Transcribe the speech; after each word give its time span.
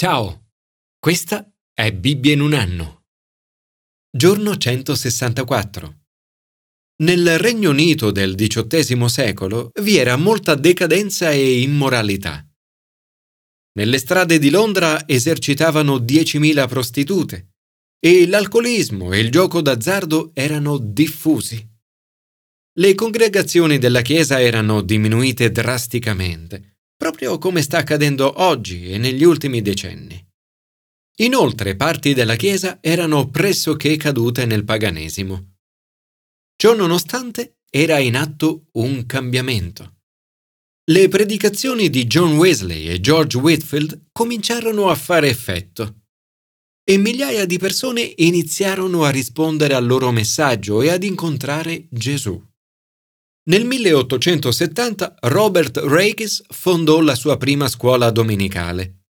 Ciao, 0.00 0.50
questa 1.00 1.52
è 1.74 1.92
Bibbia 1.92 2.32
in 2.32 2.40
un 2.40 2.52
anno. 2.52 3.06
Giorno 4.16 4.56
164. 4.56 6.02
Nel 7.02 7.36
Regno 7.40 7.70
Unito 7.70 8.12
del 8.12 8.36
XVIII 8.36 9.08
secolo 9.08 9.72
vi 9.80 9.96
era 9.96 10.14
molta 10.14 10.54
decadenza 10.54 11.32
e 11.32 11.62
immoralità. 11.62 12.48
Nelle 13.72 13.98
strade 13.98 14.38
di 14.38 14.50
Londra 14.50 15.02
esercitavano 15.04 15.96
10.000 15.96 16.68
prostitute 16.68 17.54
e 17.98 18.28
l'alcolismo 18.28 19.12
e 19.12 19.18
il 19.18 19.32
gioco 19.32 19.60
d'azzardo 19.60 20.30
erano 20.32 20.78
diffusi. 20.78 21.60
Le 22.78 22.94
congregazioni 22.94 23.78
della 23.78 24.02
Chiesa 24.02 24.40
erano 24.40 24.80
diminuite 24.80 25.50
drasticamente 25.50 26.77
proprio 26.98 27.38
come 27.38 27.62
sta 27.62 27.78
accadendo 27.78 28.42
oggi 28.42 28.90
e 28.90 28.98
negli 28.98 29.22
ultimi 29.22 29.62
decenni. 29.62 30.20
Inoltre 31.20 31.76
parti 31.76 32.12
della 32.12 32.34
Chiesa 32.34 32.78
erano 32.80 33.30
pressoché 33.30 33.96
cadute 33.96 34.46
nel 34.46 34.64
paganesimo. 34.64 35.58
Ciò 36.56 36.74
nonostante 36.74 37.60
era 37.70 37.98
in 38.00 38.16
atto 38.16 38.66
un 38.72 39.06
cambiamento. 39.06 40.00
Le 40.90 41.06
predicazioni 41.08 41.88
di 41.88 42.06
John 42.06 42.36
Wesley 42.36 42.88
e 42.88 43.00
George 43.00 43.38
Whitfield 43.38 44.08
cominciarono 44.10 44.88
a 44.88 44.94
fare 44.96 45.28
effetto 45.28 46.00
e 46.88 46.96
migliaia 46.96 47.44
di 47.44 47.58
persone 47.58 48.14
iniziarono 48.16 49.04
a 49.04 49.10
rispondere 49.10 49.74
al 49.74 49.86
loro 49.86 50.10
messaggio 50.10 50.80
e 50.80 50.88
ad 50.88 51.04
incontrare 51.04 51.86
Gesù. 51.90 52.42
Nel 53.48 53.64
1870 53.64 55.14
Robert 55.20 55.78
Rakes 55.78 56.42
fondò 56.50 57.00
la 57.00 57.14
sua 57.14 57.38
prima 57.38 57.66
scuola 57.66 58.10
domenicale, 58.10 59.04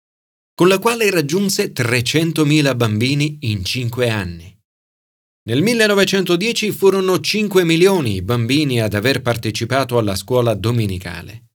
con 0.55 0.69
la 0.69 0.79
quale 0.79 1.11
raggiunse 1.11 1.73
300.000 1.73 2.77
bambini 2.77 3.39
in 3.43 3.65
cinque 3.65 4.09
anni. 4.09 4.57
Nel 5.49 5.61
1910 5.61 6.71
furono 6.71 7.19
5 7.19 7.65
milioni 7.65 8.15
i 8.15 8.23
bambini 8.23 8.81
ad 8.81 8.95
aver 8.95 9.23
partecipato 9.23 9.99
alla 9.99 10.15
scuola 10.15 10.55
domenicale. 10.55 11.47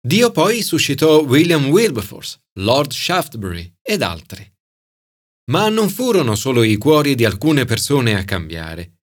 Dio 0.00 0.30
poi 0.30 0.62
suscitò 0.62 1.24
William 1.24 1.66
Wilberforce, 1.66 2.42
Lord 2.60 2.92
Shaftesbury 2.92 3.78
ed 3.82 4.02
altri. 4.02 4.48
Ma 5.50 5.68
non 5.68 5.88
furono 5.88 6.36
solo 6.36 6.62
i 6.62 6.76
cuori 6.76 7.16
di 7.16 7.24
alcune 7.24 7.64
persone 7.64 8.16
a 8.16 8.22
cambiare 8.24 8.98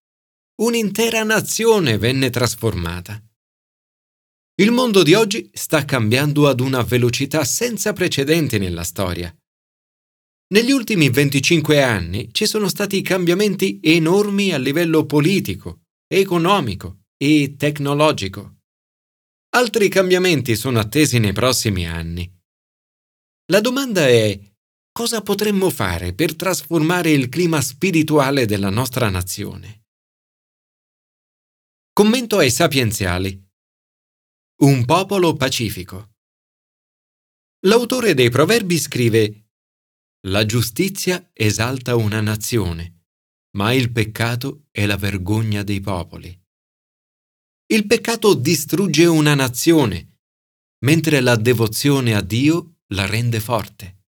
un'intera 0.61 1.23
nazione 1.23 1.97
venne 1.97 2.29
trasformata. 2.29 3.21
Il 4.55 4.71
mondo 4.71 5.03
di 5.03 5.13
oggi 5.13 5.49
sta 5.53 5.85
cambiando 5.85 6.49
ad 6.49 6.59
una 6.59 6.81
velocità 6.81 7.45
senza 7.45 7.93
precedenti 7.93 8.57
nella 8.57 8.83
storia. 8.83 9.33
Negli 10.51 10.71
ultimi 10.71 11.09
25 11.09 11.81
anni 11.81 12.33
ci 12.33 12.45
sono 12.45 12.67
stati 12.67 13.01
cambiamenti 13.01 13.79
enormi 13.81 14.51
a 14.51 14.57
livello 14.57 15.05
politico, 15.05 15.83
economico 16.07 17.03
e 17.15 17.55
tecnologico. 17.57 18.57
Altri 19.55 19.87
cambiamenti 19.87 20.57
sono 20.57 20.79
attesi 20.79 21.19
nei 21.19 21.31
prossimi 21.31 21.87
anni. 21.87 22.29
La 23.51 23.61
domanda 23.61 24.07
è 24.07 24.37
cosa 24.91 25.21
potremmo 25.21 25.69
fare 25.69 26.13
per 26.13 26.35
trasformare 26.35 27.11
il 27.11 27.29
clima 27.29 27.61
spirituale 27.61 28.45
della 28.45 28.69
nostra 28.69 29.09
nazione? 29.09 29.83
Commento 31.99 32.37
ai 32.37 32.49
sapienziali. 32.49 33.45
Un 34.61 34.85
popolo 34.85 35.33
pacifico. 35.33 36.13
L'autore 37.65 38.13
dei 38.13 38.29
Proverbi 38.29 38.77
scrive 38.77 39.49
La 40.27 40.45
giustizia 40.45 41.29
esalta 41.33 41.97
una 41.97 42.21
nazione, 42.21 43.07
ma 43.57 43.73
il 43.73 43.91
peccato 43.91 44.67
è 44.71 44.85
la 44.85 44.95
vergogna 44.95 45.61
dei 45.63 45.81
popoli. 45.81 46.41
Il 47.65 47.85
peccato 47.85 48.33
distrugge 48.33 49.05
una 49.05 49.35
nazione, 49.35 50.19
mentre 50.85 51.19
la 51.19 51.35
devozione 51.35 52.15
a 52.15 52.21
Dio 52.21 52.77
la 52.93 53.07
rende 53.07 53.41
forte. 53.41 54.05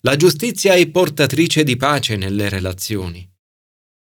La 0.00 0.16
giustizia 0.16 0.72
è 0.72 0.88
portatrice 0.88 1.64
di 1.64 1.76
pace 1.76 2.16
nelle 2.16 2.48
relazioni. 2.48 3.30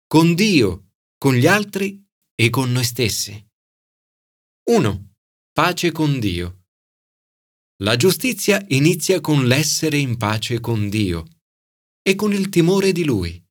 Con 0.05 0.35
Dio, 0.35 0.95
con 1.17 1.37
gli 1.37 1.47
altri 1.47 2.02
e 2.35 2.51
con 2.51 2.73
noi 2.73 2.85
stessi. 2.85 3.47
1. 4.71 5.15
Pace 5.53 5.93
con 5.93 6.19
Dio. 6.19 6.65
La 7.83 7.97
giustizia 7.97 8.65
inizia 8.69 9.21
con 9.21 9.47
l'essere 9.47 9.99
in 9.99 10.17
pace 10.17 10.61
con 10.61 10.89
Dio 10.89 11.27
e 12.01 12.15
con 12.15 12.33
il 12.33 12.49
timore 12.49 12.93
di 12.93 13.05
Lui. 13.05 13.43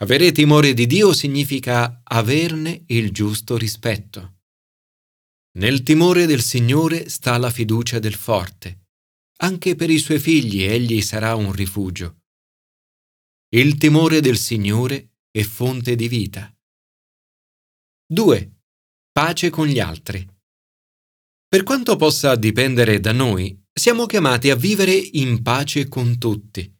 Avere 0.00 0.32
timore 0.32 0.74
di 0.74 0.86
Dio 0.86 1.12
significa 1.12 2.02
averne 2.04 2.84
il 2.88 3.10
giusto 3.10 3.56
rispetto. 3.56 4.36
Nel 5.58 5.82
timore 5.82 6.26
del 6.26 6.42
Signore 6.42 7.08
sta 7.08 7.36
la 7.36 7.50
fiducia 7.50 7.98
del 7.98 8.14
forte. 8.14 8.86
Anche 9.38 9.74
per 9.74 9.90
i 9.90 9.98
suoi 9.98 10.20
figli 10.20 10.62
egli 10.62 11.00
sarà 11.00 11.34
un 11.34 11.52
rifugio. 11.52 12.18
Il 13.54 13.76
timore 13.76 14.20
del 14.20 14.36
Signore 14.36 15.14
è 15.30 15.42
fonte 15.42 15.96
di 15.96 16.06
vita. 16.06 16.52
2. 18.10 18.52
Pace 19.12 19.50
con 19.50 19.66
gli 19.66 19.78
altri. 19.78 20.26
Per 21.46 21.62
quanto 21.62 21.96
possa 21.96 22.36
dipendere 22.36 23.00
da 23.00 23.12
noi, 23.12 23.62
siamo 23.70 24.06
chiamati 24.06 24.48
a 24.48 24.56
vivere 24.56 24.94
in 24.94 25.42
pace 25.42 25.88
con 25.88 26.16
tutti. 26.16 26.74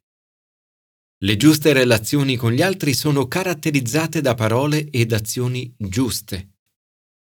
Le 1.18 1.36
giuste 1.36 1.74
relazioni 1.74 2.36
con 2.36 2.52
gli 2.52 2.62
altri 2.62 2.94
sono 2.94 3.28
caratterizzate 3.28 4.22
da 4.22 4.32
parole 4.32 4.88
ed 4.88 5.12
azioni 5.12 5.70
giuste. 5.76 6.54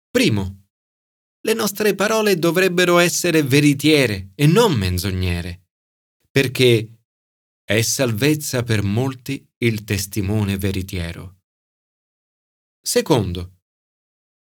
Primo, 0.10 0.68
le 1.42 1.54
nostre 1.54 1.94
parole 1.94 2.40
dovrebbero 2.40 2.98
essere 2.98 3.44
veritiere 3.44 4.32
e 4.36 4.48
non 4.48 4.72
menzognere, 4.72 5.68
perché 6.32 7.02
è 7.62 7.82
salvezza 7.82 8.64
per 8.64 8.84
molti 8.84 9.46
il 9.58 9.84
testimone 9.84 10.58
veritiero. 10.58 11.40
Secondo, 12.80 13.58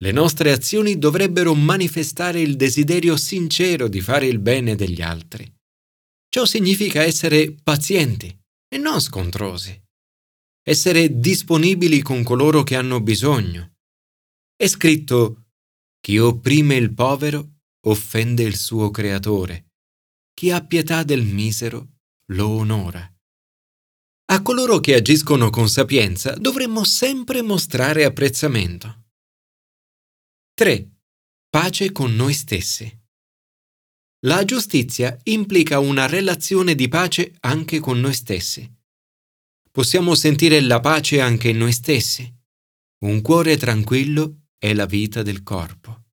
le 0.03 0.11
nostre 0.11 0.51
azioni 0.51 0.97
dovrebbero 0.99 1.55
manifestare 1.55 2.41
il 2.41 2.57
desiderio 2.57 3.15
sincero 3.15 3.87
di 3.87 4.01
fare 4.01 4.27
il 4.27 4.39
bene 4.39 4.75
degli 4.75 5.01
altri. 5.01 5.49
Ciò 6.27 6.43
significa 6.43 7.03
essere 7.03 7.55
pazienti 7.63 8.27
e 8.67 8.77
non 8.77 8.99
scontrosi. 8.99 9.81
Essere 10.61 11.19
disponibili 11.19 12.01
con 12.01 12.21
coloro 12.21 12.63
che 12.63 12.75
hanno 12.75 12.99
bisogno. 12.99 13.75
È 14.53 14.67
scritto 14.67 15.45
chi 16.01 16.17
opprime 16.17 16.75
il 16.75 16.93
povero 16.93 17.59
offende 17.85 18.43
il 18.43 18.57
suo 18.57 18.91
creatore. 18.91 19.67
Chi 20.33 20.51
ha 20.51 20.61
pietà 20.65 21.03
del 21.03 21.23
misero 21.23 21.99
lo 22.33 22.49
onora. 22.49 23.09
A 24.31 24.41
coloro 24.41 24.81
che 24.81 24.95
agiscono 24.95 25.49
con 25.49 25.69
sapienza 25.69 26.33
dovremmo 26.35 26.83
sempre 26.83 27.41
mostrare 27.41 28.03
apprezzamento. 28.03 29.02
3. 30.55 30.87
Pace 31.49 31.91
con 31.91 32.13
noi 32.13 32.31
stessi. 32.31 32.85
La 34.27 34.45
giustizia 34.45 35.17
implica 35.23 35.79
una 35.79 36.05
relazione 36.05 36.75
di 36.75 36.87
pace 36.87 37.35
anche 37.39 37.79
con 37.79 37.99
noi 37.99 38.13
stessi. 38.13 38.71
Possiamo 39.71 40.13
sentire 40.13 40.61
la 40.61 40.79
pace 40.79 41.19
anche 41.21 41.49
in 41.49 41.57
noi 41.57 41.71
stessi. 41.71 42.31
Un 42.99 43.21
cuore 43.23 43.57
tranquillo 43.57 44.41
è 44.59 44.75
la 44.75 44.85
vita 44.85 45.23
del 45.23 45.41
corpo. 45.41 46.03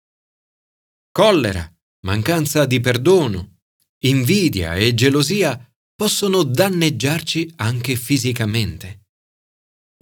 Collera, 1.13 1.71
mancanza 2.07 2.65
di 2.65 2.81
perdono, 2.81 3.59
invidia 4.05 4.75
e 4.75 4.95
gelosia 4.95 5.71
possono 5.95 6.45
danneggiarci 6.45 7.53
anche 7.57 7.95
fisicamente. 7.95 9.00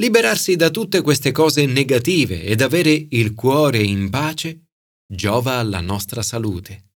Liberarsi 0.00 0.54
da 0.54 0.70
tutte 0.70 1.02
queste 1.02 1.32
cose 1.32 1.66
negative 1.66 2.44
ed 2.44 2.60
avere 2.60 3.06
il 3.10 3.34
cuore 3.34 3.82
in 3.82 4.10
pace 4.10 4.68
giova 5.04 5.54
alla 5.54 5.80
nostra 5.80 6.22
salute. 6.22 6.92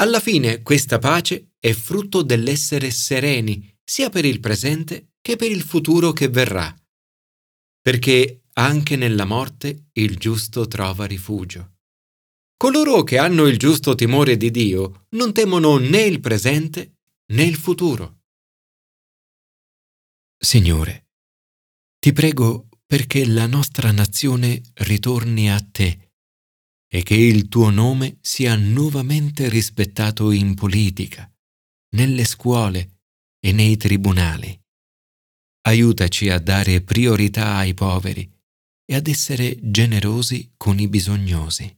Alla 0.00 0.18
fine 0.18 0.62
questa 0.62 0.98
pace 0.98 1.52
è 1.60 1.72
frutto 1.72 2.22
dell'essere 2.22 2.90
sereni 2.90 3.76
sia 3.84 4.10
per 4.10 4.24
il 4.24 4.40
presente 4.40 5.12
che 5.20 5.36
per 5.36 5.52
il 5.52 5.62
futuro 5.62 6.12
che 6.12 6.28
verrà, 6.28 6.74
perché 7.80 8.42
anche 8.54 8.96
nella 8.96 9.24
morte 9.24 9.90
il 9.92 10.16
giusto 10.16 10.66
trova 10.66 11.04
rifugio. 11.04 11.76
Coloro 12.56 13.04
che 13.04 13.18
hanno 13.18 13.46
il 13.46 13.56
giusto 13.56 13.94
timore 13.94 14.36
di 14.36 14.50
Dio 14.50 15.06
non 15.10 15.32
temono 15.32 15.76
né 15.76 16.02
il 16.02 16.18
presente 16.18 16.96
né 17.26 17.44
il 17.44 17.56
futuro. 17.56 18.22
Signore, 20.36 21.07
ti 21.98 22.12
prego 22.12 22.68
perché 22.86 23.26
la 23.26 23.46
nostra 23.46 23.90
nazione 23.90 24.60
ritorni 24.74 25.50
a 25.50 25.60
te 25.60 26.12
e 26.90 27.02
che 27.02 27.14
il 27.14 27.48
tuo 27.48 27.68
nome 27.68 28.18
sia 28.22 28.56
nuovamente 28.56 29.48
rispettato 29.48 30.30
in 30.30 30.54
politica, 30.54 31.30
nelle 31.96 32.24
scuole 32.24 33.02
e 33.40 33.52
nei 33.52 33.76
tribunali. 33.76 34.58
Aiutaci 35.66 36.30
a 36.30 36.38
dare 36.38 36.80
priorità 36.80 37.56
ai 37.56 37.74
poveri 37.74 38.30
e 38.84 38.94
ad 38.94 39.06
essere 39.06 39.58
generosi 39.60 40.54
con 40.56 40.78
i 40.78 40.88
bisognosi. 40.88 41.76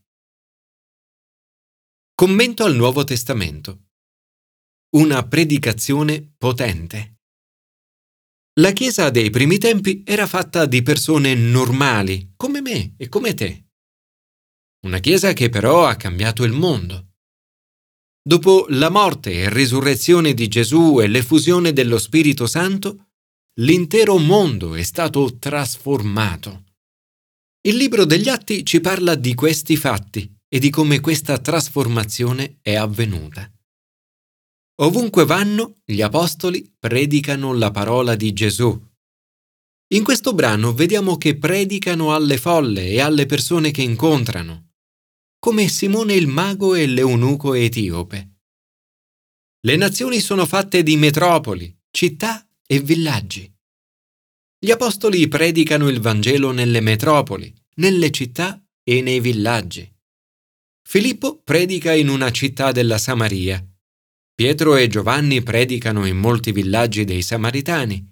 Commento 2.14 2.64
al 2.64 2.76
Nuovo 2.76 3.02
Testamento. 3.02 3.88
Una 4.90 5.26
predicazione 5.26 6.22
potente. 6.22 7.19
La 8.60 8.72
Chiesa 8.72 9.08
dei 9.08 9.30
primi 9.30 9.56
tempi 9.56 10.02
era 10.04 10.26
fatta 10.26 10.66
di 10.66 10.82
persone 10.82 11.34
normali, 11.34 12.34
come 12.36 12.60
me 12.60 12.92
e 12.98 13.08
come 13.08 13.32
te. 13.32 13.68
Una 14.84 14.98
Chiesa 14.98 15.32
che 15.32 15.48
però 15.48 15.86
ha 15.86 15.94
cambiato 15.94 16.44
il 16.44 16.52
mondo. 16.52 17.12
Dopo 18.22 18.66
la 18.68 18.90
morte 18.90 19.32
e 19.32 19.48
risurrezione 19.48 20.34
di 20.34 20.46
Gesù 20.48 21.00
e 21.00 21.06
l'effusione 21.06 21.72
dello 21.72 21.96
Spirito 21.96 22.46
Santo, 22.46 23.06
l'intero 23.60 24.18
mondo 24.18 24.74
è 24.74 24.82
stato 24.82 25.38
trasformato. 25.38 26.64
Il 27.66 27.76
libro 27.76 28.04
degli 28.04 28.28
Atti 28.28 28.62
ci 28.66 28.82
parla 28.82 29.14
di 29.14 29.32
questi 29.32 29.78
fatti 29.78 30.30
e 30.46 30.58
di 30.58 30.68
come 30.68 31.00
questa 31.00 31.38
trasformazione 31.38 32.58
è 32.60 32.74
avvenuta. 32.74 33.50
Ovunque 34.80 35.26
vanno, 35.26 35.76
gli 35.84 36.00
apostoli 36.00 36.74
predicano 36.78 37.52
la 37.52 37.70
parola 37.70 38.14
di 38.14 38.32
Gesù. 38.32 38.88
In 39.92 40.02
questo 40.02 40.32
brano 40.32 40.72
vediamo 40.72 41.18
che 41.18 41.36
predicano 41.36 42.14
alle 42.14 42.38
folle 42.38 42.88
e 42.88 43.00
alle 43.00 43.26
persone 43.26 43.72
che 43.72 43.82
incontrano, 43.82 44.70
come 45.38 45.68
Simone 45.68 46.14
il 46.14 46.28
mago 46.28 46.74
e 46.74 46.86
l'eunuco 46.86 47.52
etiope. 47.52 48.36
Le 49.60 49.76
nazioni 49.76 50.18
sono 50.18 50.46
fatte 50.46 50.82
di 50.82 50.96
metropoli, 50.96 51.76
città 51.90 52.48
e 52.66 52.80
villaggi. 52.80 53.52
Gli 54.58 54.70
apostoli 54.70 55.28
predicano 55.28 55.88
il 55.88 56.00
Vangelo 56.00 56.52
nelle 56.52 56.80
metropoli, 56.80 57.52
nelle 57.76 58.10
città 58.10 58.62
e 58.82 59.02
nei 59.02 59.20
villaggi. 59.20 59.86
Filippo 60.88 61.38
predica 61.42 61.92
in 61.92 62.08
una 62.08 62.30
città 62.30 62.72
della 62.72 62.96
Samaria 62.96 63.62
Pietro 64.40 64.74
e 64.76 64.88
Giovanni 64.88 65.42
predicano 65.42 66.06
in 66.06 66.16
molti 66.16 66.50
villaggi 66.50 67.04
dei 67.04 67.20
Samaritani. 67.20 68.10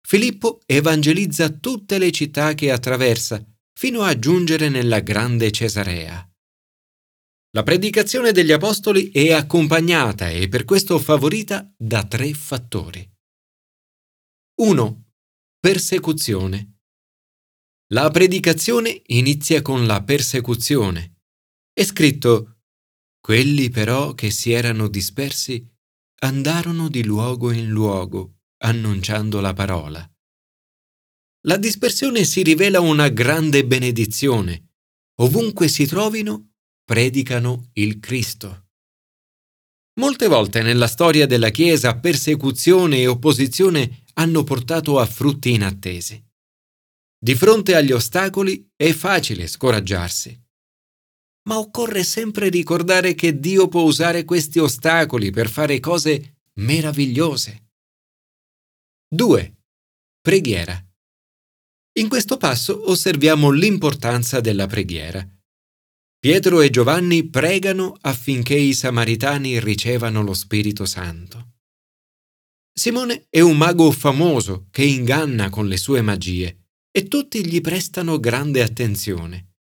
Filippo 0.00 0.62
evangelizza 0.64 1.50
tutte 1.50 1.98
le 1.98 2.10
città 2.12 2.54
che 2.54 2.70
attraversa, 2.70 3.44
fino 3.78 4.00
a 4.00 4.18
giungere 4.18 4.70
nella 4.70 5.00
grande 5.00 5.50
Cesarea. 5.50 6.26
La 7.50 7.62
predicazione 7.62 8.32
degli 8.32 8.52
Apostoli 8.52 9.10
è 9.10 9.32
accompagnata 9.32 10.30
e 10.30 10.48
per 10.48 10.64
questo 10.64 10.98
favorita 10.98 11.70
da 11.76 12.06
tre 12.06 12.32
fattori. 12.32 13.06
1. 14.62 15.04
Persecuzione. 15.60 16.78
La 17.92 18.08
predicazione 18.08 19.02
inizia 19.08 19.60
con 19.60 19.84
la 19.84 20.02
persecuzione. 20.02 21.18
È 21.70 21.84
scritto 21.84 22.53
quelli 23.24 23.70
però 23.70 24.12
che 24.12 24.30
si 24.30 24.52
erano 24.52 24.86
dispersi 24.86 25.66
andarono 26.24 26.90
di 26.90 27.02
luogo 27.02 27.52
in 27.52 27.70
luogo, 27.70 28.40
annunciando 28.58 29.40
la 29.40 29.54
parola. 29.54 30.06
La 31.46 31.56
dispersione 31.56 32.24
si 32.24 32.42
rivela 32.42 32.80
una 32.80 33.08
grande 33.08 33.64
benedizione. 33.64 34.72
Ovunque 35.22 35.68
si 35.68 35.86
trovino, 35.86 36.56
predicano 36.84 37.70
il 37.74 37.98
Cristo. 37.98 38.66
Molte 40.00 40.28
volte 40.28 40.60
nella 40.60 40.86
storia 40.86 41.26
della 41.26 41.48
Chiesa 41.48 41.98
persecuzione 41.98 42.98
e 42.98 43.06
opposizione 43.06 44.04
hanno 44.14 44.44
portato 44.44 44.98
a 44.98 45.06
frutti 45.06 45.50
inattesi. 45.50 46.22
Di 47.18 47.34
fronte 47.34 47.74
agli 47.74 47.92
ostacoli 47.92 48.70
è 48.76 48.92
facile 48.92 49.46
scoraggiarsi 49.46 50.43
ma 51.48 51.58
occorre 51.58 52.02
sempre 52.04 52.48
ricordare 52.48 53.14
che 53.14 53.38
Dio 53.38 53.68
può 53.68 53.82
usare 53.82 54.24
questi 54.24 54.58
ostacoli 54.58 55.30
per 55.30 55.48
fare 55.48 55.80
cose 55.80 56.38
meravigliose. 56.54 57.70
2. 59.08 59.54
Preghiera. 60.20 60.82
In 61.96 62.08
questo 62.08 62.36
passo 62.36 62.90
osserviamo 62.90 63.50
l'importanza 63.50 64.40
della 64.40 64.66
preghiera. 64.66 65.26
Pietro 66.18 66.62
e 66.62 66.70
Giovanni 66.70 67.28
pregano 67.28 67.96
affinché 68.00 68.54
i 68.56 68.72
samaritani 68.72 69.60
ricevano 69.60 70.22
lo 70.22 70.32
Spirito 70.32 70.86
Santo. 70.86 71.52
Simone 72.72 73.26
è 73.28 73.40
un 73.40 73.56
mago 73.56 73.92
famoso 73.92 74.66
che 74.70 74.82
inganna 74.82 75.50
con 75.50 75.68
le 75.68 75.76
sue 75.76 76.00
magie 76.00 76.70
e 76.90 77.06
tutti 77.06 77.46
gli 77.46 77.60
prestano 77.60 78.18
grande 78.18 78.62
attenzione. 78.62 79.53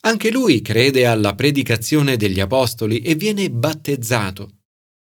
Anche 0.00 0.30
lui 0.30 0.62
crede 0.62 1.06
alla 1.06 1.34
predicazione 1.34 2.16
degli 2.16 2.38
Apostoli 2.40 3.00
e 3.00 3.14
viene 3.14 3.50
battezzato, 3.50 4.58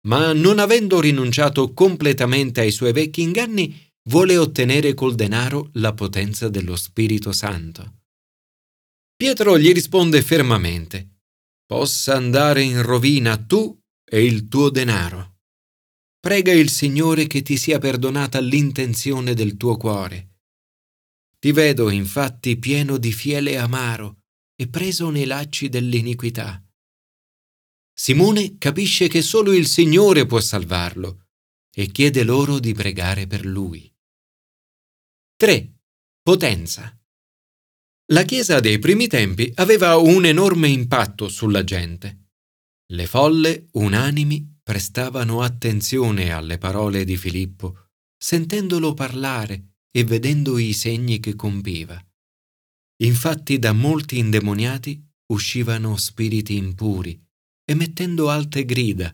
ma 0.05 0.31
non 0.33 0.59
avendo 0.59 0.99
rinunciato 0.99 1.73
completamente 1.73 2.61
ai 2.61 2.71
suoi 2.71 2.93
vecchi 2.93 3.21
inganni, 3.21 3.75
vuole 4.09 4.37
ottenere 4.37 4.93
col 4.93 5.15
denaro 5.15 5.69
la 5.73 5.93
potenza 5.93 6.49
dello 6.49 6.75
Spirito 6.75 7.31
Santo. 7.31 8.01
Pietro 9.15 9.57
gli 9.57 9.71
risponde 9.71 10.21
fermamente, 10.21 11.09
Possa 11.65 12.15
andare 12.15 12.61
in 12.61 12.83
rovina 12.83 13.37
tu 13.37 13.75
e 14.07 14.23
il 14.23 14.47
tuo 14.47 14.69
denaro. 14.69 15.37
Prega 16.19 16.51
il 16.51 16.69
Signore 16.69 17.25
che 17.25 17.41
ti 17.41 17.57
sia 17.57 17.79
perdonata 17.79 18.39
l'intenzione 18.39 19.33
del 19.33 19.57
tuo 19.57 19.77
cuore. 19.77 20.35
Ti 21.39 21.51
vedo 21.51 21.89
infatti 21.89 22.57
pieno 22.57 22.97
di 22.97 23.11
fiele 23.11 23.57
amaro 23.57 24.24
e 24.55 24.67
preso 24.67 25.09
nei 25.09 25.25
lacci 25.25 25.69
dell'iniquità. 25.69 26.63
Simone 27.93 28.57
capisce 28.57 29.07
che 29.07 29.21
solo 29.21 29.53
il 29.53 29.67
Signore 29.67 30.25
può 30.25 30.39
salvarlo 30.39 31.27
e 31.73 31.87
chiede 31.87 32.23
loro 32.23 32.59
di 32.59 32.73
pregare 32.73 33.27
per 33.27 33.45
lui. 33.45 33.93
3. 35.37 35.79
Potenza. 36.21 36.97
La 38.11 38.23
Chiesa 38.23 38.59
dei 38.59 38.79
primi 38.79 39.07
tempi 39.07 39.51
aveva 39.55 39.97
un 39.97 40.25
enorme 40.25 40.69
impatto 40.69 41.27
sulla 41.27 41.63
gente. 41.63 42.29
Le 42.93 43.07
folle, 43.07 43.67
unanimi, 43.73 44.59
prestavano 44.61 45.41
attenzione 45.41 46.31
alle 46.31 46.57
parole 46.57 47.03
di 47.03 47.17
Filippo, 47.17 47.89
sentendolo 48.15 48.93
parlare 48.93 49.75
e 49.91 50.03
vedendo 50.03 50.57
i 50.57 50.73
segni 50.73 51.19
che 51.19 51.35
compiva. 51.35 51.99
Infatti 53.03 53.59
da 53.59 53.73
molti 53.73 54.17
indemoniati 54.17 55.03
uscivano 55.33 55.97
spiriti 55.97 56.55
impuri, 56.55 57.21
emettendo 57.65 58.29
alte 58.29 58.63
grida, 58.63 59.13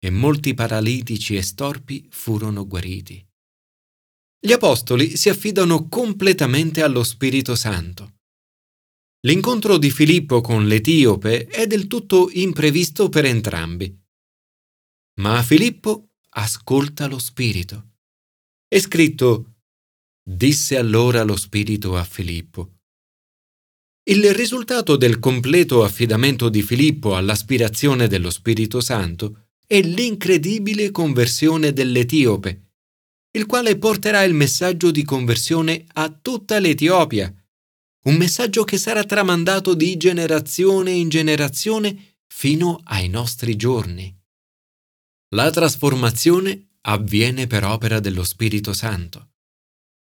e 0.00 0.10
molti 0.10 0.54
paralitici 0.54 1.36
e 1.36 1.42
storpi 1.42 2.06
furono 2.10 2.66
guariti. 2.66 3.24
Gli 4.40 4.52
apostoli 4.52 5.16
si 5.16 5.28
affidano 5.28 5.88
completamente 5.88 6.82
allo 6.82 7.02
Spirito 7.02 7.56
Santo. 7.56 8.18
L'incontro 9.26 9.78
di 9.78 9.90
Filippo 9.90 10.40
con 10.40 10.68
l'Etiope 10.68 11.46
è 11.46 11.66
del 11.66 11.88
tutto 11.88 12.30
imprevisto 12.30 13.08
per 13.08 13.24
entrambi. 13.24 13.92
Ma 15.20 15.42
Filippo 15.42 16.10
ascolta 16.30 17.08
lo 17.08 17.18
Spirito. 17.18 17.96
È 18.68 18.78
scritto, 18.78 19.56
disse 20.22 20.76
allora 20.76 21.24
lo 21.24 21.36
Spirito 21.36 21.96
a 21.96 22.04
Filippo, 22.04 22.77
il 24.08 24.32
risultato 24.32 24.96
del 24.96 25.18
completo 25.18 25.84
affidamento 25.84 26.48
di 26.48 26.62
Filippo 26.62 27.14
all'aspirazione 27.14 28.06
dello 28.08 28.30
Spirito 28.30 28.80
Santo 28.80 29.48
è 29.66 29.82
l'incredibile 29.82 30.90
conversione 30.90 31.74
dell'Etiope, 31.74 32.70
il 33.32 33.44
quale 33.44 33.76
porterà 33.76 34.22
il 34.22 34.32
messaggio 34.32 34.90
di 34.90 35.02
conversione 35.02 35.84
a 35.92 36.08
tutta 36.08 36.58
l'Etiopia, 36.58 37.30
un 38.04 38.14
messaggio 38.14 38.64
che 38.64 38.78
sarà 38.78 39.04
tramandato 39.04 39.74
di 39.74 39.98
generazione 39.98 40.92
in 40.92 41.10
generazione 41.10 42.16
fino 42.26 42.80
ai 42.84 43.08
nostri 43.10 43.56
giorni. 43.56 44.16
La 45.34 45.50
trasformazione 45.50 46.78
avviene 46.82 47.46
per 47.46 47.64
opera 47.64 48.00
dello 48.00 48.24
Spirito 48.24 48.72
Santo. 48.72 49.32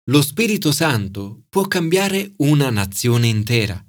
Lo 0.06 0.22
Spirito 0.22 0.72
Santo 0.72 1.44
può 1.48 1.68
cambiare 1.68 2.32
una 2.38 2.68
nazione 2.70 3.28
intera 3.28 3.80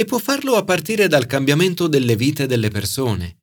e 0.00 0.06
può 0.06 0.18
farlo 0.18 0.56
a 0.56 0.64
partire 0.64 1.08
dal 1.08 1.26
cambiamento 1.26 1.86
delle 1.86 2.16
vite 2.16 2.46
delle 2.46 2.70
persone. 2.70 3.40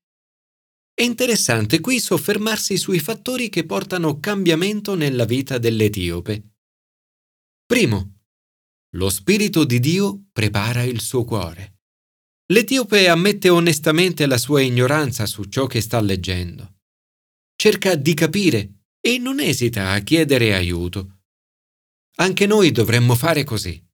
È 0.92 1.04
interessante 1.04 1.80
qui 1.80 2.00
soffermarsi 2.00 2.78
sui 2.78 2.98
fattori 2.98 3.50
che 3.50 3.64
portano 3.64 4.20
cambiamento 4.20 4.96
nella 4.96 5.26
vita 5.26 5.60
dell'Etiope. 5.60 6.56
Primo, 7.64 8.22
lo 8.96 9.10
Spirito 9.12 9.66
di 9.66 9.80
Dio 9.80 10.30
prepara 10.32 10.82
il 10.82 11.00
suo 11.00 11.26
cuore. 11.26 11.82
L'Etiope 12.52 13.08
ammette 13.08 13.50
onestamente 13.50 14.26
la 14.26 14.40
sua 14.40 14.62
ignoranza 14.62 15.28
su 15.28 15.44
ciò 15.44 15.68
che 15.68 15.80
sta 15.80 16.02
leggendo. 16.02 16.78
cerca 17.56 17.94
di 17.94 18.16
capire 18.16 18.86
e 19.00 19.20
non 19.20 19.40
esita 19.40 19.92
a 19.92 20.00
chiedere 20.00 20.56
aiuto. 20.56 21.20
Anche 22.16 22.48
noi 22.48 22.72
dovremmo 22.72 23.14
fare 23.14 23.44
così. 23.44 23.87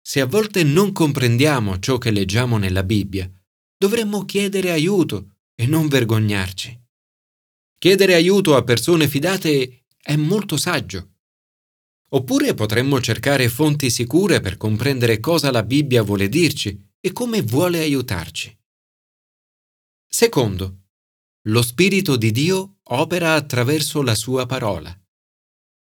Se 0.00 0.20
a 0.20 0.26
volte 0.26 0.62
non 0.62 0.92
comprendiamo 0.92 1.78
ciò 1.78 1.98
che 1.98 2.10
leggiamo 2.10 2.58
nella 2.58 2.82
Bibbia, 2.82 3.30
dovremmo 3.76 4.24
chiedere 4.24 4.70
aiuto 4.70 5.36
e 5.54 5.66
non 5.66 5.88
vergognarci. 5.88 6.78
Chiedere 7.78 8.14
aiuto 8.14 8.56
a 8.56 8.62
persone 8.64 9.08
fidate 9.08 9.84
è 9.96 10.16
molto 10.16 10.56
saggio. 10.56 11.14
Oppure 12.12 12.54
potremmo 12.54 13.00
cercare 13.00 13.48
fonti 13.48 13.88
sicure 13.88 14.40
per 14.40 14.56
comprendere 14.56 15.20
cosa 15.20 15.50
la 15.50 15.62
Bibbia 15.62 16.02
vuole 16.02 16.28
dirci 16.28 16.78
e 17.00 17.12
come 17.12 17.42
vuole 17.42 17.78
aiutarci. 17.78 18.58
Secondo, 20.06 20.88
lo 21.44 21.62
Spirito 21.62 22.16
di 22.16 22.32
Dio 22.32 22.80
opera 22.82 23.34
attraverso 23.34 24.02
la 24.02 24.14
sua 24.14 24.44
parola. 24.44 24.94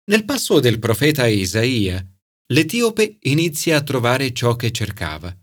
Nel 0.06 0.24
passo 0.24 0.60
del 0.60 0.78
profeta 0.78 1.26
Isaia, 1.26 2.06
l'etiope 2.52 3.18
inizia 3.22 3.78
a 3.78 3.82
trovare 3.82 4.32
ciò 4.32 4.56
che 4.56 4.70
cercava. 4.70 5.34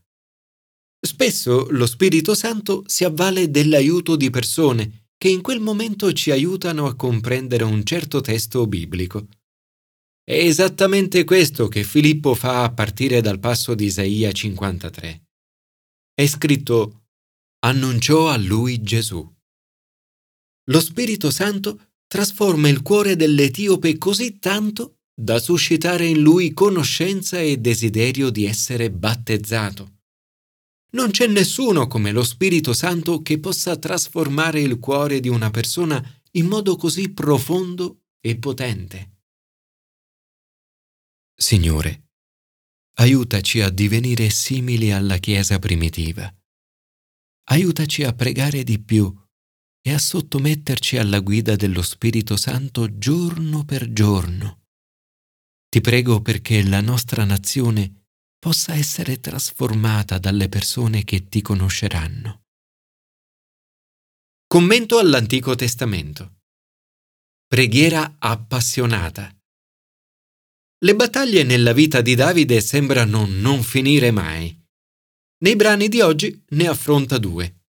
Spesso 1.04 1.68
lo 1.72 1.88
Spirito 1.88 2.36
Santo 2.36 2.84
si 2.86 3.04
avvale 3.04 3.50
dell'aiuto 3.50 4.16
di 4.16 4.30
persone 4.30 5.08
che 5.18 5.30
in 5.30 5.42
quel 5.42 5.60
momento 5.60 6.14
ci 6.14 6.32
aiutano 6.32 6.86
a 6.86 6.96
comprendere 6.96 7.64
un 7.64 7.84
certo 7.84 8.22
testo 8.22 8.68
biblico. 8.68 9.28
È 10.24 10.34
esattamente 10.34 11.24
questo 11.24 11.68
che 11.68 11.84
Filippo 11.84 12.36
fa 12.36 12.64
a 12.64 12.72
partire 12.72 13.22
dal 13.22 13.40
passo 13.40 13.74
di 13.74 13.86
Isaia 13.86 14.32
53. 14.32 15.24
È 16.14 16.28
scritto 16.28 17.02
Annunciò 17.64 18.30
a 18.30 18.38
lui 18.38 18.82
Gesù. 18.82 19.24
Lo 20.70 20.80
Spirito 20.80 21.30
Santo 21.30 21.92
trasforma 22.08 22.70
il 22.70 22.82
cuore 22.82 23.16
dell'etiope 23.16 23.98
così 23.98 24.40
tanto 24.40 25.01
da 25.14 25.40
suscitare 25.40 26.06
in 26.06 26.22
lui 26.22 26.54
conoscenza 26.54 27.40
e 27.40 27.58
desiderio 27.58 28.30
di 28.30 28.46
essere 28.46 28.92
battezzato. 28.92 30.00
Non 30.94 31.12
c'è 31.12 31.28
nessuno 31.28 31.88
come 31.88 32.12
lo 32.12 32.24
Spirito 32.24 32.74
Santo 32.74 33.22
che 33.22 33.40
possa 33.40 33.78
trasformare 33.78 34.60
il 34.62 34.80
cuore 34.80 35.20
di 35.20 35.30
una 35.30 35.50
persona 35.50 36.04
in 36.32 36.48
modo 36.48 36.76
così 36.76 37.10
profondo 37.10 38.04
e 38.20 38.38
potente. 38.38 39.20
Signore, 41.34 42.10
aiutaci 42.96 43.62
a 43.62 43.70
divenire 43.70 44.30
simili 44.30 44.92
alla 44.92 45.18
Chiesa 45.18 45.60
primitiva. 45.60 46.34
Aiutaci 47.50 48.04
a 48.04 48.14
pregare 48.14 48.64
di 48.64 48.80
più 48.80 49.14
e 49.82 49.94
a 49.94 49.98
sottometterci 49.98 50.98
alla 50.98 51.20
guida 51.20 51.56
dello 51.56 51.82
Spirito 51.82 52.38
Santo 52.38 52.98
giorno 52.98 53.66
per 53.66 53.92
giorno. 53.92 54.61
Ti 55.72 55.80
prego 55.80 56.22
perché 56.22 56.68
la 56.68 56.82
nostra 56.82 57.24
nazione 57.24 58.08
possa 58.38 58.74
essere 58.74 59.22
trasformata 59.22 60.18
dalle 60.18 60.50
persone 60.50 61.06
che 61.06 61.30
ti 61.30 61.42
conosceranno. 61.42 62.42
Commento 64.48 64.98
all'Antico 65.00 65.56
Testamento. 65.56 66.40
Preghiera 67.48 68.18
appassionata. 68.20 69.34
Le 70.80 70.94
battaglie 70.94 71.44
nella 71.44 71.72
vita 71.72 72.02
di 72.02 72.16
Davide 72.16 72.60
sembrano 72.60 73.26
non 73.26 73.64
finire 73.64 74.12
mai. 74.12 74.54
Nei 75.38 75.56
brani 75.56 75.88
di 75.88 76.02
oggi 76.02 76.44
ne 76.50 76.68
affronta 76.68 77.18
due. 77.18 77.62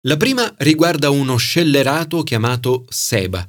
La 0.00 0.16
prima 0.16 0.52
riguarda 0.58 1.10
uno 1.10 1.36
scellerato 1.36 2.24
chiamato 2.24 2.86
Seba, 2.88 3.48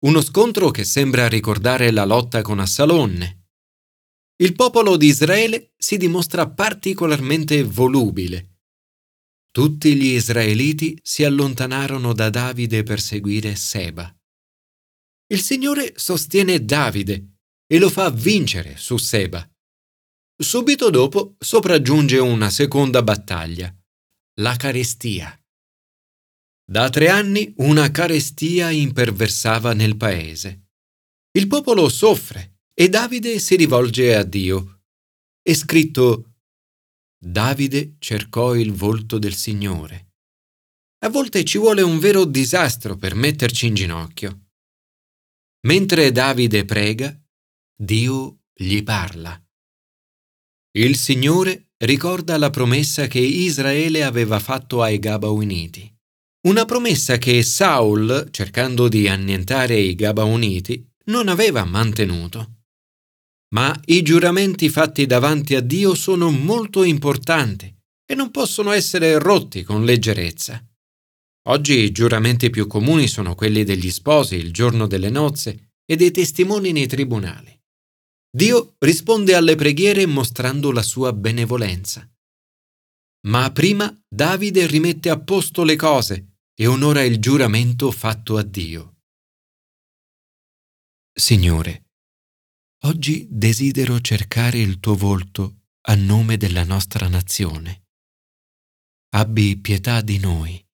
uno 0.00 0.20
scontro 0.20 0.70
che 0.70 0.84
sembra 0.84 1.26
ricordare 1.26 1.90
la 1.90 2.04
lotta 2.04 2.42
con 2.42 2.60
Assalonne. 2.60 3.46
Il 4.36 4.54
popolo 4.54 4.96
di 4.96 5.06
Israele 5.06 5.72
si 5.76 5.96
dimostra 5.96 6.48
particolarmente 6.48 7.64
volubile. 7.64 8.58
Tutti 9.50 9.96
gli 9.96 10.12
israeliti 10.12 10.96
si 11.02 11.24
allontanarono 11.24 12.12
da 12.12 12.30
Davide 12.30 12.84
per 12.84 13.00
seguire 13.00 13.56
Seba. 13.56 14.14
Il 15.30 15.40
Signore 15.40 15.94
sostiene 15.96 16.64
Davide 16.64 17.38
e 17.66 17.78
lo 17.78 17.90
fa 17.90 18.10
vincere 18.10 18.76
su 18.76 18.96
Seba. 18.98 19.46
Subito 20.40 20.90
dopo 20.90 21.34
sopraggiunge 21.40 22.18
una 22.18 22.50
seconda 22.50 23.02
battaglia, 23.02 23.74
la 24.40 24.54
carestia. 24.54 25.36
Da 26.70 26.90
tre 26.90 27.08
anni 27.08 27.54
una 27.58 27.90
carestia 27.90 28.70
imperversava 28.70 29.72
nel 29.72 29.96
paese. 29.96 30.66
Il 31.30 31.46
popolo 31.46 31.88
soffre 31.88 32.58
e 32.74 32.90
Davide 32.90 33.38
si 33.38 33.56
rivolge 33.56 34.14
a 34.14 34.22
Dio. 34.22 34.82
È 35.40 35.54
scritto 35.54 36.34
Davide 37.18 37.96
cercò 37.98 38.54
il 38.54 38.72
volto 38.72 39.18
del 39.18 39.32
Signore. 39.32 40.16
A 41.06 41.08
volte 41.08 41.42
ci 41.44 41.56
vuole 41.56 41.80
un 41.80 41.98
vero 41.98 42.26
disastro 42.26 42.98
per 42.98 43.14
metterci 43.14 43.66
in 43.66 43.74
ginocchio. 43.74 44.48
Mentre 45.66 46.12
Davide 46.12 46.66
prega, 46.66 47.18
Dio 47.74 48.42
gli 48.52 48.82
parla. 48.82 49.42
Il 50.72 50.98
Signore 50.98 51.70
ricorda 51.78 52.36
la 52.36 52.50
promessa 52.50 53.06
che 53.06 53.20
Israele 53.20 54.04
aveva 54.04 54.38
fatto 54.38 54.82
ai 54.82 54.98
Gabaoniti. 54.98 55.87
Una 56.46 56.64
promessa 56.64 57.18
che 57.18 57.42
Saul, 57.42 58.28
cercando 58.30 58.86
di 58.88 59.08
annientare 59.08 59.76
i 59.76 59.96
Gabaoniti, 59.96 60.88
non 61.06 61.28
aveva 61.28 61.64
mantenuto. 61.64 62.58
Ma 63.54 63.74
i 63.86 64.02
giuramenti 64.02 64.68
fatti 64.68 65.06
davanti 65.06 65.56
a 65.56 65.60
Dio 65.60 65.94
sono 65.94 66.30
molto 66.30 66.84
importanti 66.84 67.74
e 68.06 68.14
non 68.14 68.30
possono 68.30 68.70
essere 68.70 69.18
rotti 69.18 69.64
con 69.64 69.84
leggerezza. 69.84 70.64
Oggi 71.48 71.78
i 71.78 71.90
giuramenti 71.90 72.50
più 72.50 72.66
comuni 72.66 73.08
sono 73.08 73.34
quelli 73.34 73.64
degli 73.64 73.90
sposi 73.90 74.36
il 74.36 74.52
giorno 74.52 74.86
delle 74.86 75.10
nozze 75.10 75.72
e 75.84 75.96
dei 75.96 76.10
testimoni 76.10 76.70
nei 76.72 76.86
tribunali. 76.86 77.58
Dio 78.30 78.74
risponde 78.78 79.34
alle 79.34 79.56
preghiere 79.56 80.06
mostrando 80.06 80.70
la 80.70 80.82
sua 80.82 81.12
benevolenza. 81.12 82.08
Ma 83.28 83.52
prima 83.52 83.94
Davide 84.08 84.66
rimette 84.66 85.10
a 85.10 85.20
posto 85.20 85.62
le 85.62 85.76
cose 85.76 86.38
e 86.54 86.66
onora 86.66 87.02
il 87.02 87.18
giuramento 87.20 87.90
fatto 87.90 88.38
a 88.38 88.42
Dio. 88.42 89.02
Signore, 91.12 91.90
oggi 92.84 93.26
desidero 93.28 94.00
cercare 94.00 94.58
il 94.58 94.80
tuo 94.80 94.94
volto 94.94 95.66
a 95.88 95.94
nome 95.94 96.38
della 96.38 96.64
nostra 96.64 97.06
nazione. 97.08 97.88
Abbi 99.10 99.58
pietà 99.58 100.00
di 100.00 100.18
noi. 100.18 100.66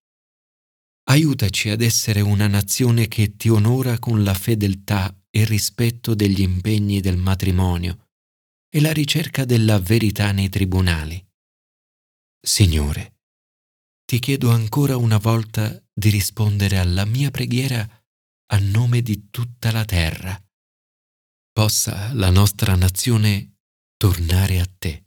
Aiutaci 1.09 1.71
ad 1.71 1.83
essere 1.83 2.21
una 2.21 2.47
nazione 2.47 3.09
che 3.09 3.35
ti 3.35 3.49
onora 3.49 3.99
con 3.99 4.23
la 4.23 4.35
fedeltà 4.35 5.13
il 5.31 5.47
rispetto 5.47 6.15
degli 6.15 6.41
impegni 6.41 7.01
del 7.01 7.17
matrimonio 7.17 8.11
e 8.69 8.81
la 8.81 8.93
ricerca 8.93 9.45
della 9.45 9.81
verità 9.81 10.31
nei 10.31 10.49
tribunali. 10.49 11.25
Signore, 12.47 13.21
ti 14.05 14.19
chiedo 14.19 14.51
ancora 14.51 14.99
una 14.99 15.17
volta 15.17 15.83
di 15.91 16.11
rispondere 16.11 16.77
alla 16.77 17.07
mia 17.07 17.31
preghiera 17.31 17.89
a 18.53 18.59
nome 18.59 19.01
di 19.01 19.31
tutta 19.31 19.73
la 19.73 19.87
terra. 19.87 20.39
Possa 21.51 22.13
la 22.13 22.29
nostra 22.29 22.75
nazione 22.77 23.61
tornare 23.97 24.61
a 24.61 24.67
te. 24.67 25.07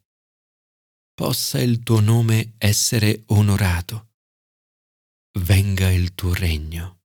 Possa 1.13 1.62
il 1.62 1.84
tuo 1.84 2.00
nome 2.00 2.56
essere 2.58 3.22
onorato. 3.27 4.13
Venga 5.41 5.91
il 5.91 6.15
tuo 6.15 6.34
regno. 6.34 6.96